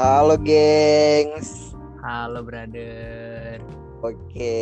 [0.00, 1.76] Halo gengs.
[2.00, 3.60] Halo brother.
[4.00, 4.56] Oke,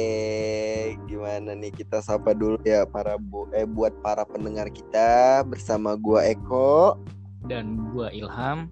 [1.06, 6.26] gimana nih kita sapa dulu ya para bu eh buat para pendengar kita bersama gua
[6.26, 6.98] Eko
[7.46, 8.66] Dan gua Ilham.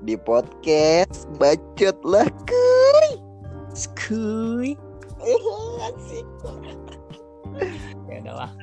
[0.00, 3.20] di podcast Bacot lah kuy.
[3.76, 4.80] Skuy.
[5.92, 6.24] Asik.
[8.08, 8.56] Ya adalah.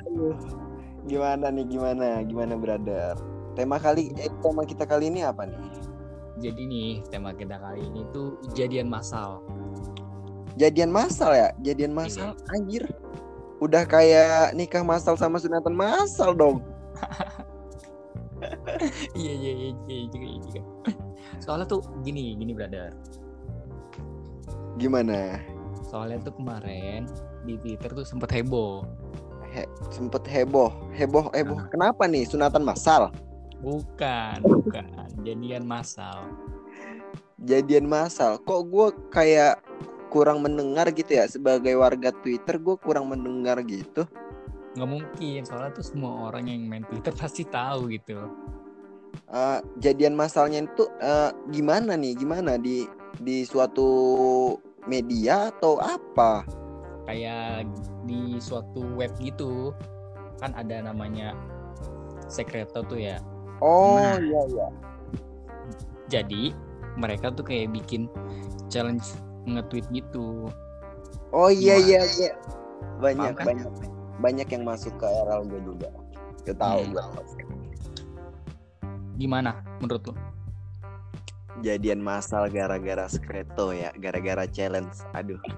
[1.06, 2.26] Gimana nih gimana?
[2.26, 3.14] Gimana brother?
[3.54, 5.94] Tema kali eh, tema kita kali ini apa nih?
[6.40, 9.40] Jadi nih tema kita kali ini tuh jadian massal.
[10.60, 11.50] Jadian masal ya?
[11.64, 12.84] Jadian masal anjir.
[13.64, 16.60] Udah kayak nikah masal sama sunatan masal dong.
[19.16, 20.62] Iya iya iya iya juga iya juga.
[21.42, 22.94] Soalnya tuh gini gini brother.
[24.78, 25.42] Gimana?
[25.88, 27.10] Soalnya tuh kemarin
[27.48, 28.86] di Twitter tuh sempet heboh.
[29.50, 31.58] He- sempet heboh, heboh, heboh.
[31.72, 33.10] Kenapa nih sunatan masal?
[33.64, 34.86] Bukan, bukan.
[35.24, 36.28] Jadian massal.
[37.40, 38.40] Jadian masal.
[38.42, 39.64] Kok gue kayak
[40.12, 44.08] kurang mendengar gitu ya sebagai warga Twitter gue kurang mendengar gitu.
[44.76, 48.28] Nggak mungkin, soalnya tuh semua orang yang main Twitter pasti tahu gitu.
[49.32, 52.14] Eh, jadian masalnya itu eh, gimana nih?
[52.16, 52.88] Gimana di
[53.20, 53.88] di suatu
[54.86, 56.44] media atau apa?
[57.06, 57.70] kayak
[58.10, 59.72] di suatu web gitu
[60.42, 61.38] kan ada namanya
[62.26, 63.22] Secreto tuh ya
[63.66, 64.22] Oh Nah.
[64.22, 64.68] iya iya.
[66.06, 66.54] jadi
[66.96, 68.06] mereka tuh kayak bikin
[68.70, 69.10] challenge
[69.44, 70.54] nge-tweet gitu
[71.34, 71.84] Oh iya Wah.
[71.84, 72.32] iya iya.
[73.02, 73.46] Banyak kan?
[73.46, 73.68] banyak
[74.18, 75.90] banyak yang masuk ke RL gue juga.
[76.46, 76.94] Gue tahu Hmm.
[76.94, 77.04] gue.
[79.16, 80.14] gimana menurut lo
[81.58, 84.92] Jadian masal gara-gara skreto ya, gara-gara challenge.
[85.12, 85.40] Aduh.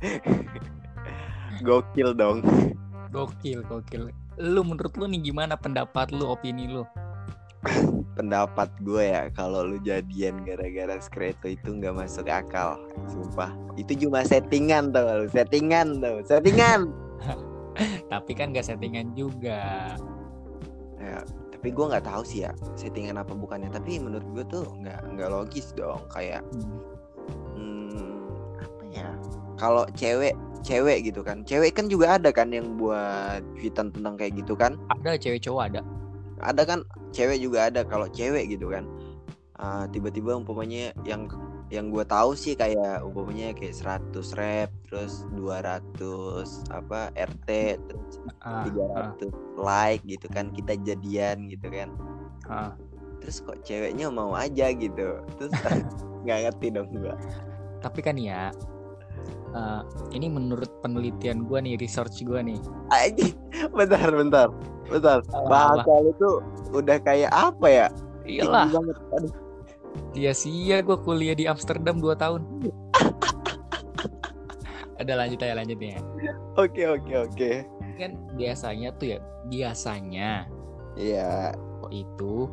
[1.66, 2.44] Gokil dong.
[3.08, 6.84] gokil gokil lu menurut lu nih gimana pendapat lu opini lu
[8.16, 12.80] Pendapat gue ya, kalau lu jadian gara-gara skreto itu nggak masuk akal.
[13.10, 13.52] Sumpah.
[13.76, 16.94] Itu cuma settingan tau lu, settingan tau, settingan.
[18.12, 19.92] tapi kan gak settingan juga
[20.96, 21.20] ya,
[21.52, 23.68] tapi gue nggak tahu sih ya settingan apa bukannya.
[23.68, 26.00] Tapi menurut gue tuh nggak nggak logis dong.
[26.08, 26.40] Kayak
[27.58, 28.16] Hmm, hmm,
[28.62, 29.08] apa ya
[29.58, 30.32] kalau cewek
[30.66, 31.46] cewek gitu kan.
[31.46, 34.74] Cewek kan juga ada kan yang buat tweetan tentang kayak gitu kan?
[34.90, 35.80] Ada cewek cowok ada.
[36.42, 36.78] Ada kan?
[37.14, 38.90] Cewek juga ada kalau cewek gitu kan.
[39.56, 41.30] Ah, tiba-tiba umpamanya yang
[41.72, 47.48] yang gue tahu sih kayak umpamanya kayak 100 rep terus 200 apa RT
[47.80, 48.12] terus
[48.44, 48.68] ah,
[49.16, 51.94] 300 like gitu kan kita jadian gitu kan.
[52.46, 52.74] Ah.
[53.16, 55.18] terus kok ceweknya mau aja gitu.
[55.40, 55.50] Terus
[56.26, 57.14] nggak ngerti dong gue
[57.86, 58.50] tapi kan ya
[59.56, 59.82] eh,
[60.16, 62.58] ini menurut penelitian gua nih research gua nih
[63.76, 64.48] bentar, bentar,
[64.88, 65.18] bentar.
[65.48, 66.36] Bahasa lu tuh
[66.72, 67.86] udah kayak apa ya?
[68.26, 68.66] iyalah.
[69.14, 69.32] Aduh,
[70.12, 72.40] sia-sia gue kuliah di Amsterdam 2 tahun
[75.00, 76.00] ada lanjut aja lanjut ya
[76.56, 77.52] Oke, oke, oke.
[77.96, 80.48] kan biasanya tuh ya biasanya
[80.96, 81.52] Iya,
[81.84, 82.48] kok itu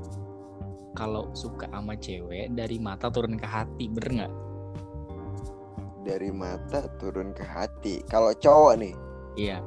[0.99, 4.33] kalau suka sama cewek dari mata turun ke hati bener nggak
[6.05, 8.03] dari mata turun ke hati.
[8.11, 8.95] Kalau cowok nih,
[9.39, 9.59] iya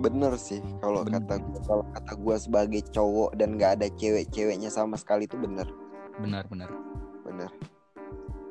[0.00, 0.60] bener sih.
[0.84, 1.24] Kalau Bener.
[1.24, 5.68] kata gua, kalau kata gua sebagai cowok dan nggak ada cewek-ceweknya sama sekali itu bener,
[6.20, 6.70] benar benar
[7.24, 7.50] bener.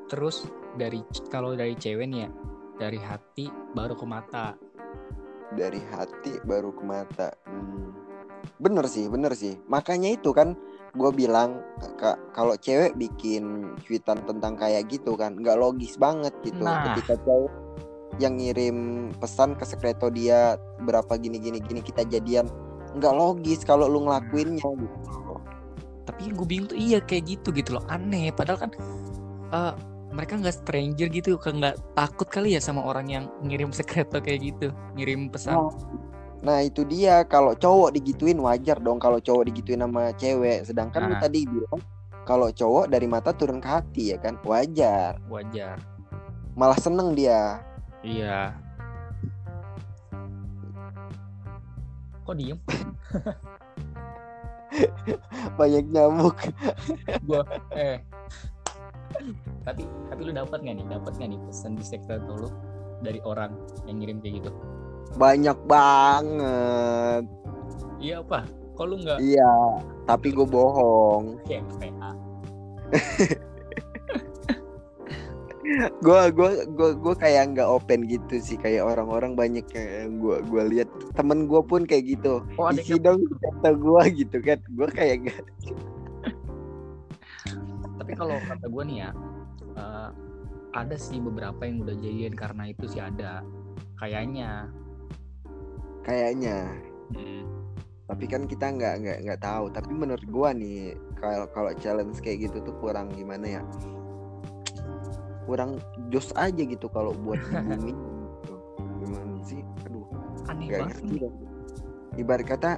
[0.06, 0.46] terus
[0.78, 1.02] dari
[1.34, 2.30] kalau dari cewek nih ya
[2.78, 4.54] dari hati baru ke mata
[5.56, 7.30] Dari hati baru ke mata.
[7.48, 7.94] Hmm.
[8.60, 9.56] Bener sih, bener sih.
[9.70, 10.58] Makanya itu kan
[10.96, 11.60] gue bilang
[12.00, 16.64] Kak, kalau cewek bikin tweetan tentang kayak gitu kan nggak logis banget gitu.
[16.64, 16.96] Nah.
[16.96, 17.54] ketika cewek
[18.16, 20.56] yang ngirim pesan ke sekreto dia
[20.88, 22.48] berapa gini gini gini kita jadian
[22.96, 25.36] nggak logis kalau lu ngelakuinnya gitu.
[26.08, 27.84] Tapi yang gue bingung tuh iya kayak gitu gitu loh.
[27.92, 28.32] Aneh.
[28.32, 28.72] Padahal kan
[29.52, 29.74] eh,
[30.16, 34.56] mereka nggak stranger gitu kan nggak takut kali ya sama orang yang ngirim sekreto kayak
[34.56, 35.60] gitu ngirim pesan.
[35.60, 35.76] Nah,
[36.46, 37.26] nah itu dia.
[37.26, 40.70] Kalau cowok digituin wajar dong kalau cowok digituin sama cewek.
[40.70, 41.22] Sedangkan lu Nah.
[41.26, 41.82] tadi bilang
[42.24, 44.38] kalau cowok dari mata turun ke hati ya kan?
[44.46, 45.18] Wajar.
[45.26, 45.82] Wajar.
[46.54, 47.66] Malah seneng dia.
[48.06, 48.54] Iya.
[52.26, 52.58] Kok diem?
[55.60, 56.38] Banyak nyamuk.
[57.28, 57.42] Gua
[57.74, 58.02] eh.
[59.66, 60.86] Tapi tapi lu dapat nggak nih?
[60.90, 62.50] Dapat nggak nih pesan di sekreto lu?
[63.02, 63.54] Dari orang
[63.86, 64.52] yang ngirim kayak gitu
[65.16, 67.24] banyak banget.
[68.00, 68.46] Iya apa?
[68.76, 69.54] Kok lu nggak iya
[70.06, 71.40] tapi gue bohong.
[75.98, 78.54] Gue gue gue gue kayak nggak open gitu sih.
[78.54, 80.90] Kayak orang-orang banyak yang gue gue lihat.
[81.18, 82.46] Temen gue pun kayak gitu.
[82.62, 84.62] Oh isi dong kata gue gitu kan.
[84.78, 85.42] Gue kayak nggak
[88.06, 89.10] tapi kalau kata gue nih ya
[89.82, 90.10] eh,
[90.78, 93.42] ada sih beberapa yang udah jadian karena itu sih ada.
[93.98, 94.70] Kayaknya
[96.06, 96.70] kayaknya.
[98.06, 99.74] Tapi kan kita nggak nggak nggak tahu.
[99.74, 103.62] Tapi menurut gua nih kalau kalau challenge kayak gitu tuh kurang gimana ya?
[105.50, 105.82] Kurang
[106.14, 107.94] jos aja gitu kalau buat di bumi
[108.46, 108.56] gitu.
[109.02, 109.62] gimana sih?
[109.90, 110.06] Aduh
[110.46, 111.28] aneh nggak banget ngerti
[112.16, 112.72] ibarat kata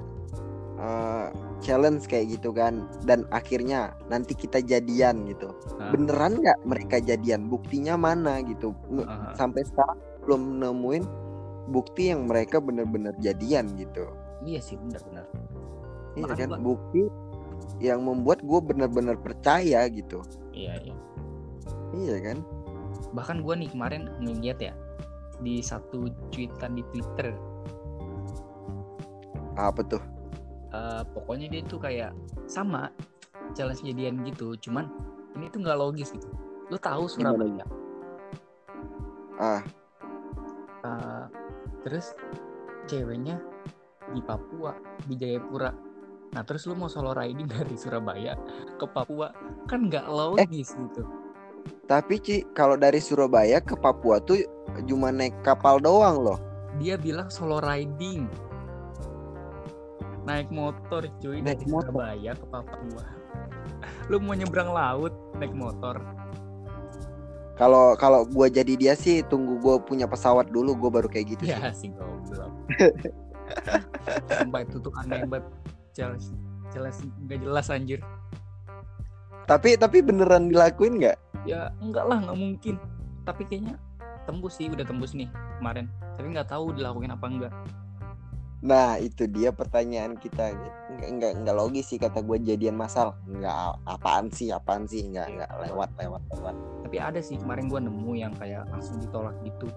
[0.80, 1.28] eh,
[1.60, 5.52] challenge kayak gitu kan dan akhirnya nanti kita jadian gitu.
[5.76, 5.92] Hah?
[5.92, 7.52] beneran nggak mereka jadian?
[7.52, 8.72] Buktinya mana gitu?
[8.96, 9.36] Heeh.
[9.36, 11.27] sampai sekarang belum nemuin
[11.68, 14.08] bukti yang mereka bener-bener jadian gitu.
[14.44, 15.26] Iya sih benar-benar
[16.16, 16.50] Iya kan?
[16.50, 17.02] Gua- bukti
[17.78, 20.24] yang membuat gue benar-benar percaya gitu.
[20.52, 20.96] iya iya.
[21.94, 22.40] Iya kan?
[23.14, 24.74] bahkan gue nih kemarin ngeliat ya
[25.40, 27.30] di satu cuitan di Twitter.
[29.56, 30.02] Apa tuh?
[30.68, 32.12] eh, pokoknya dia tuh kayak
[32.46, 32.92] sama
[33.56, 34.92] challenge jadian gitu cuman
[35.34, 36.28] ini tuh nggak logis gitu.
[36.68, 37.64] Lu tahu Surabaya
[39.38, 39.62] Ah,
[41.88, 42.12] terus
[42.92, 43.40] ceweknya
[44.12, 44.76] di Papua
[45.08, 45.72] di Jayapura.
[46.36, 48.36] Nah terus lu mau solo riding dari Surabaya
[48.76, 49.32] ke Papua
[49.72, 51.08] kan nggak logis gitu.
[51.88, 54.44] Tapi Ci, kalau dari Surabaya ke Papua tuh
[54.84, 56.40] cuma naik kapal doang loh.
[56.78, 58.28] dia bilang solo riding.
[60.28, 61.96] Naik motor cuy Naik dari motor.
[61.96, 63.06] Surabaya ke Papua.
[64.12, 66.04] Lu mau nyebrang laut naik motor
[67.58, 71.44] Kalau kalau gue jadi dia sih tunggu gue punya pesawat dulu gue baru kayak gitu
[71.50, 71.90] ya sih.
[71.90, 72.54] goblok
[74.30, 75.46] sampai itu tuh aneh banget
[75.96, 76.28] challenge
[76.70, 78.00] challenge nggak jelas anjir
[79.48, 81.18] Tapi tapi beneran dilakuin nggak?
[81.48, 82.76] ya enggak lah nggak mungkin
[83.24, 83.80] tapi kayaknya
[84.28, 85.88] tembus sih udah tembus nih kemarin
[86.20, 87.54] tapi nggak tahu dilakuin apa enggak
[88.58, 90.50] Nah itu dia pertanyaan kita.
[90.98, 93.14] Nggak nggak nggak logis sih kata gue jadian masal.
[93.30, 93.54] Nggak
[93.86, 96.56] apaan sih apaan sih nggak nggak lewat lewat lewat.
[96.88, 99.68] Tapi ada sih kemarin gua nemu yang kayak langsung ditolak gitu.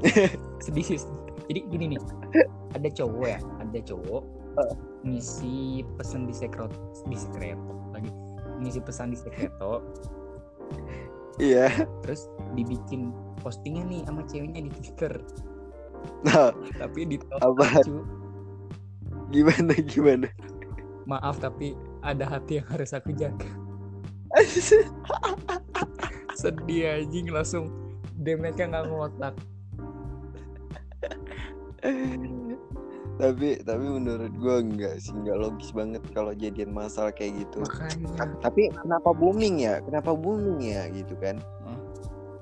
[0.64, 1.04] Sedih sih.
[1.52, 2.00] Jadi gini nih
[2.72, 4.24] ada cowok ya ada cowok
[5.04, 6.72] ngisi pesan di sekret
[7.04, 8.08] di sekreto lagi
[8.64, 9.84] ngisi pesan di sekreto.
[11.36, 11.68] Iya.
[12.04, 13.12] terus dibikin
[13.44, 15.12] postingnya nih sama ceweknya di twitter.
[16.24, 17.84] Nah tapi ditolak apa?
[17.84, 18.00] cu.
[19.28, 20.28] gimana gimana?
[21.06, 23.46] maaf tapi ada hati yang harus aku jaga
[26.40, 27.68] sedih anjing langsung
[28.16, 29.34] damage-nya nggak ngotak.
[33.20, 37.60] Tapi tapi menurut gue enggak sih enggak logis banget kalau jadian masal kayak gitu.
[37.60, 38.08] Makanya.
[38.16, 39.84] Ta- tapi kenapa booming ya?
[39.84, 41.36] Kenapa booming ya gitu kan?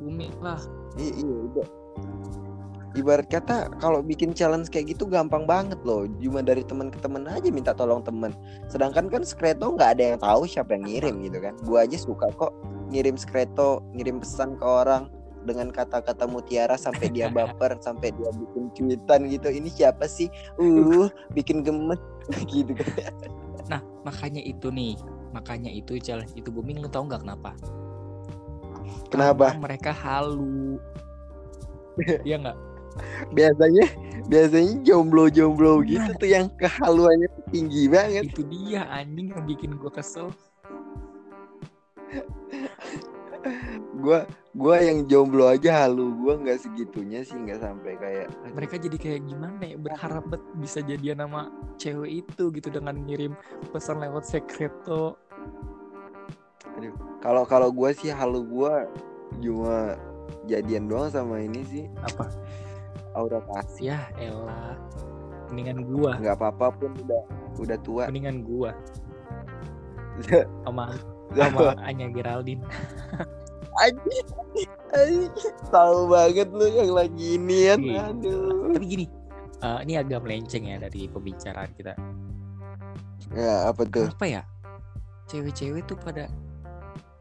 [0.00, 0.56] Bumi lah.
[0.96, 1.66] I- iya udah
[2.98, 6.06] ibarat kata kalau bikin challenge kayak gitu gampang banget loh.
[6.18, 8.34] Cuma dari teman ke teman aja minta tolong teman.
[8.66, 11.54] Sedangkan kan skreto nggak ada yang tahu siapa yang ngirim gitu kan.
[11.62, 12.50] Gua aja suka kok
[12.90, 15.06] ngirim skreto ngirim pesan ke orang
[15.46, 19.48] dengan kata-kata mutiara sampai dia baper sampai dia bikin cuitan gitu.
[19.50, 20.26] Ini siapa sih?
[20.58, 22.00] Uh bikin gemes
[22.54, 23.14] gitu kan.
[23.70, 24.98] Nah makanya itu nih.
[25.30, 26.82] Makanya itu challenge itu booming.
[26.82, 27.54] Lu tau nggak kenapa?
[29.14, 29.54] Kenapa?
[29.54, 30.82] Karena mereka halu.
[32.24, 32.69] Iya nggak
[33.34, 33.86] biasanya
[34.30, 35.86] biasanya jomblo-jomblo Nah.
[35.86, 38.30] gitu tuh yang kehaluannya tinggi banget.
[38.30, 40.30] Itu dia anjing yang bikin gua kesel.
[44.00, 48.96] Gua gua yang jomblo aja halu gua nggak segitunya sih nggak sampai kayak mereka jadi
[49.00, 51.48] kayak gimana ya berharap bet bisa jadian sama
[51.80, 53.32] cewek itu gitu dengan ngirim
[53.72, 55.16] pesan lewat sekreto.
[57.24, 58.84] Kalau kalau gua sih halu gua
[59.40, 59.96] cuma
[60.44, 61.84] jadian doang sama ini sih.
[62.04, 62.28] Apa
[63.14, 64.78] aura kasih ya elah
[65.50, 66.14] mendingan gua.
[66.16, 67.22] Nggak apa-apa pun udah
[67.58, 68.06] udah tua.
[68.06, 68.70] Mendingan gua.
[70.64, 70.94] Sama
[71.34, 71.78] sama.
[71.86, 72.62] Anya Geraldine.
[73.82, 74.26] Anjing.
[75.70, 78.10] tahu banget lu yang lagi inian Iya.
[78.10, 78.74] aduh.
[78.74, 79.06] Tapi gini
[79.62, 81.94] eh, ini agak melenceng ya dari pembicaraan kita.
[83.30, 84.10] Ya apa tuh?
[84.10, 84.42] Apa ya?
[85.30, 86.26] Cewek-cewek tuh pada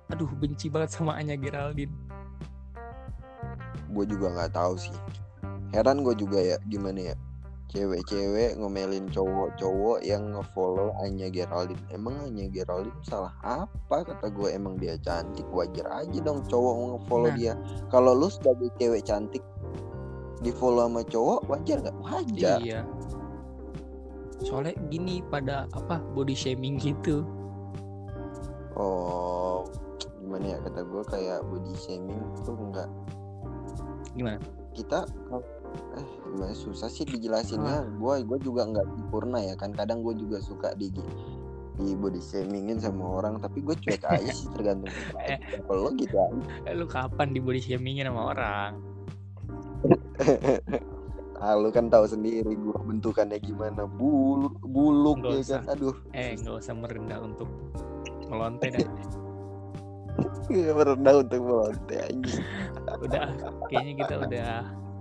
[0.09, 1.93] aduh benci banget sama Anya Geraldine.
[3.93, 4.97] Gue juga nggak tahu sih
[5.75, 7.15] heran gue juga ya gimana ya
[7.69, 11.77] cewek-cewek ngomelin cowok-cowok yang ngefollow Anya Geraldine.
[11.93, 14.01] Emang Anya Geraldine salah apa?
[14.09, 17.37] Kata gue emang dia cantik wajar aja dong cowok ngefollow Nah.
[17.37, 17.53] dia.
[17.93, 19.45] Kalau lu sebagai cewek cantik
[20.41, 21.97] di follow sama cowok wajar nggak?
[22.01, 22.57] Wajar.
[22.57, 22.81] Iya.
[24.41, 27.21] Soalnya gini pada apa body shaming gitu.
[28.73, 29.69] Oh
[30.17, 30.57] gimana ya?
[30.65, 32.89] Kata gue kayak body shaming tuh enggak
[34.17, 34.41] gimana?
[34.73, 35.05] Kita
[35.97, 37.85] eh gimana susah sih dijelasinnya.
[37.97, 39.73] Gue gue juga nggak sempurna ya kan.
[39.73, 40.91] Kadang gue juga suka di
[41.79, 44.91] di body shamingin sama orang tapi gue cuek aja sih tergantung
[45.67, 46.43] kalau lo gitu aja.
[46.67, 48.71] Eh, lu kapan di body shamingin sama orang?
[51.39, 53.87] Ah, lu kan tahu sendiri gue bentukannya gimana.
[53.87, 55.61] Buluk buluk Nggak ya usah.
[55.63, 55.71] kan.
[55.79, 55.95] Aduh.
[56.11, 57.47] Eh nggak usah merendah untuk
[58.27, 58.67] melonte
[60.51, 62.43] Gak merendah untuk melonte anjing.
[62.99, 63.31] Udah
[63.71, 64.51] kayaknya kita udah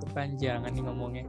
[0.06, 1.24] kepanjangan nih ngomongnya.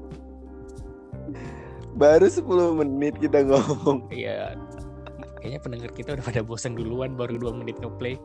[1.97, 4.09] Baru 10 menit kita ngomong.
[4.13, 4.55] Iya.
[5.39, 8.19] Kayaknya pendengar kita udah pada bosan duluan baru dua menit ngeplay.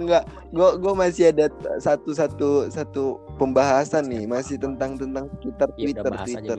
[0.00, 1.48] Enggak, gue gue masih ada
[1.80, 6.58] satu satu satu pembahasan nih, masih tentang tentang Twitter ya Twitter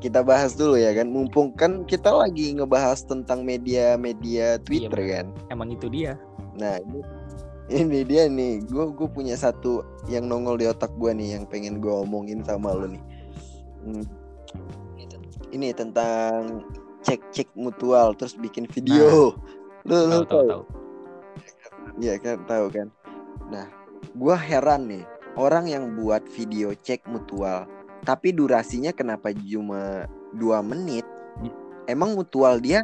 [0.00, 5.26] Kita bahas dulu ya kan, mumpung kan kita lagi ngebahas tentang media-media Twitter Iya, kan.
[5.48, 6.20] emang itu dia.
[6.60, 7.00] Nah ini
[7.72, 11.80] ini dia nih, gue gue punya satu yang nongol di otak gue nih, yang pengen
[11.80, 13.04] gue omongin sama lo nih.
[13.84, 14.04] Hmm.
[15.54, 16.64] Ini tentang
[17.04, 19.36] cek-cek mutual terus bikin video.
[19.86, 20.44] Lu lu tahu tahu tahu?
[20.48, 20.62] tahu
[22.00, 22.88] Iya kan tahu kan.
[23.52, 23.68] Nah,
[24.18, 25.04] gua heran nih
[25.38, 27.70] orang yang buat video cek mutual,
[28.02, 31.06] tapi durasinya kenapa cuma dua menit?
[31.86, 32.82] Emang mutual dia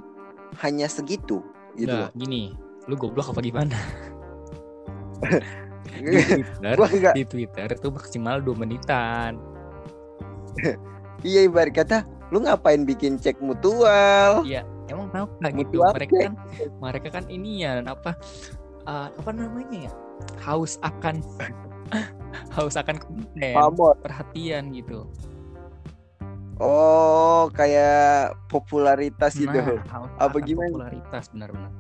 [0.60, 1.42] hanya segitu
[1.78, 2.10] gitu loh.
[2.18, 2.52] gini
[2.90, 3.78] lu goblok apa gimana
[6.00, 9.36] di Twitter enggak di Twitter itu maksimal 2 menitan
[11.22, 11.98] iya ibarat kata
[12.30, 14.46] lu ngapain bikin cek mutual?
[14.46, 15.82] Iya, emang kenapa gitu?
[15.82, 16.32] Mereka kan
[16.78, 18.14] mereka kan ini ya apa
[18.86, 19.92] eh, apa namanya ya?
[20.38, 21.18] Haus akan
[22.54, 23.98] haus akan konten, Pamor.
[23.98, 25.10] perhatian gitu.
[26.62, 29.50] Oh, kayak popularitas gitu.
[29.58, 30.70] Nah, haus Apa gimana?
[30.70, 31.72] popularitas benar-benar.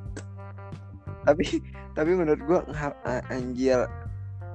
[1.20, 1.62] tapi
[1.94, 2.40] tapi menurut
[2.74, 3.86] a- anjir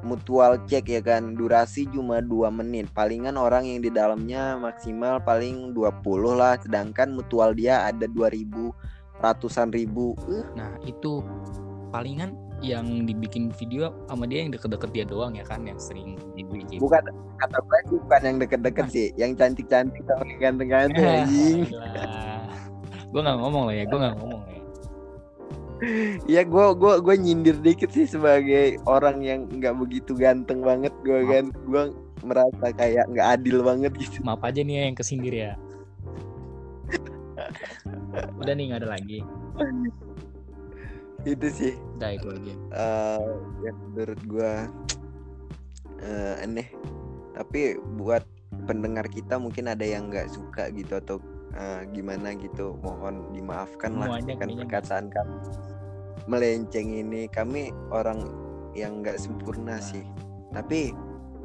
[0.05, 2.85] mutual cek ya kan durasi cuma dua menit.
[2.93, 8.69] Palingan orang yang di dalamnya maksimal paling 20 lah sedangkan mutual dia ada 2000
[9.17, 10.13] ratusan ribu.
[10.29, 11.25] Eh, Nah, itu
[11.89, 16.79] palingan yang dibikin video sama dia yang deket-deket dia doang ya kan yang sering JB
[16.79, 17.03] bukan
[17.35, 21.27] kata gue sih bukan yang deket-deket sih yang cantik-cantik sama yang ganteng-ganteng
[23.11, 24.54] gue nggak ngomong lah ya, gue nggak ngomong lah ya.
[26.25, 31.19] Ya gua gua gua nyindir dikit sih sebagai orang yang nggak begitu ganteng banget gua
[31.19, 31.31] Maaf.
[31.31, 31.83] kan gua
[32.23, 35.51] merasa kayak nggak adil banget gitu Maaf aja nih ya yang kesindir ya.
[38.39, 39.19] Udah nih nggak ada lagi.
[41.25, 42.53] itu sih Udah itu aja.
[42.77, 43.25] eh
[43.65, 44.69] yang menurut gua
[45.99, 46.69] eh, aneh
[47.33, 48.21] tapi buat
[48.69, 51.17] pendengar kita mungkin ada yang nggak suka gitu atau
[51.55, 55.37] eh, gimana gitu mohon dimaafkan lah kan perkataan kami
[56.25, 58.23] melenceng ini kami orang
[58.75, 59.79] yang nggak sempurna Nah.
[59.79, 60.03] sih
[60.51, 60.91] tapi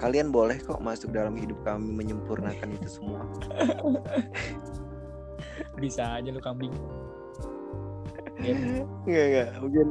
[0.00, 3.22] kalian boleh kok masuk dalam hidup kami menyempurnakan itu semua
[5.80, 6.72] Bisa aja lu kambing.
[8.40, 8.56] Ya,
[9.04, 9.86] nggak nggak mungkin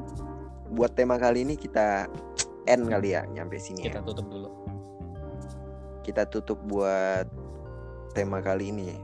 [0.74, 2.10] buat tema kali ini kita
[2.66, 3.94] end kali ya nyampe sini ya.
[3.94, 4.50] kita tutup dulu.
[6.02, 7.30] kita tutup buat
[8.18, 8.98] tema kali ini.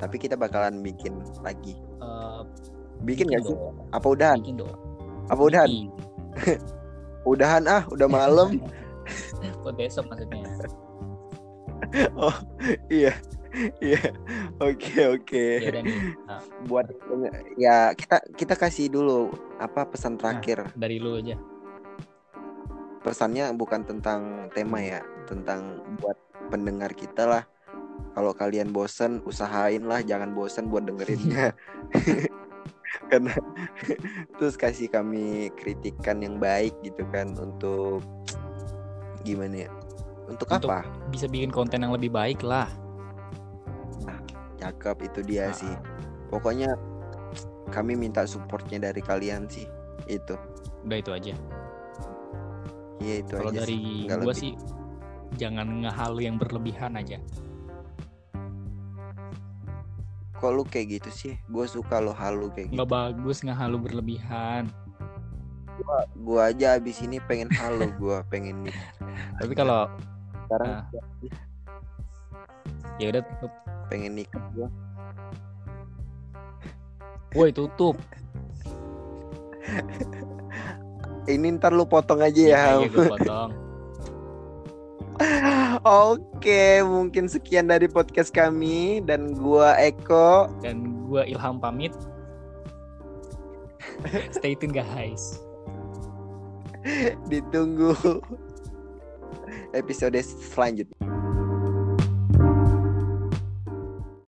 [0.00, 1.76] Tapi kita bakalan bikin lagi.
[2.00, 2.40] Eh,
[3.04, 3.56] Bikin nggak sih?
[3.92, 4.40] Apa udahan?
[4.40, 4.72] Bikin dong.
[5.28, 5.70] Apa udahan?
[7.28, 8.56] Udahan ah, udah malam.
[9.62, 10.40] Kok besok maksudnya?
[12.16, 12.32] oh
[12.88, 13.12] iya,
[13.80, 14.00] iya.
[14.56, 15.44] Oke oke.
[15.60, 15.84] Ya.
[16.24, 16.88] Nah, Buat
[17.60, 20.64] ya kita kita kasih dulu apa pesan terakhir.
[20.76, 21.36] dari lu aja.
[23.04, 26.16] Pesannya bukan tentang tema ya, tentang buat
[26.48, 27.44] pendengar kita lah.
[28.10, 31.54] Kalau kalian bosen, usahain lah jangan bosen buat dengerinnya.
[33.10, 33.34] Karena
[34.38, 38.02] terus kasih kami kritikan yang baik gitu kan untuk
[39.22, 39.70] gimana ya?
[40.26, 40.86] Untuk, Untuk- apa?
[41.10, 42.66] Bisa bikin konten yang lebih baik lah.
[44.60, 45.74] Cakep itu dia Ah, sih.
[46.28, 46.76] Pokoknya
[47.72, 49.64] kami minta supportnya dari kalian sih.
[50.04, 50.36] Itu.
[50.84, 51.34] Udah itu aja.
[53.00, 54.36] Iya itu Kalau aja dari lebih.
[54.36, 54.52] sih
[55.40, 57.16] jangan ngehalu yang berlebihan aja.
[60.40, 61.34] Kok lu kayak gitu sih?
[61.46, 62.76] Gue suka lo halu kayak gitu.
[62.80, 64.72] Nggak bagus ngehalu berlebihan.
[66.20, 68.76] Gua aja abis ini pengen halu gua pengen nih.
[69.40, 69.88] Tapi kalau
[70.44, 70.84] sekarang Ah.
[72.96, 73.52] ya udah tutup.
[73.88, 74.68] pengen nikah gua.
[77.32, 77.96] Woi tutup.
[81.24, 82.58] Ini ntar lu potong aja ya.
[82.74, 82.80] Ham.
[82.80, 83.50] Iya gue potong.
[85.80, 90.52] Oke, mungkin sekian dari podcast kami dan gua Eko.
[90.60, 91.96] Dan gua Ilham pamit.
[94.36, 95.40] Stay tune guys.
[97.32, 97.96] Ditunggu
[99.72, 101.09] episode selanjutnya.